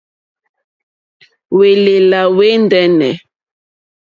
[1.55, 3.13] Hwèlèlà hwɛ̀ ndɛ́nɛ̀.